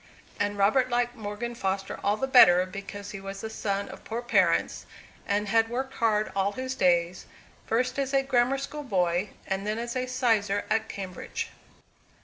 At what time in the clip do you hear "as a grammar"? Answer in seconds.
7.99-8.57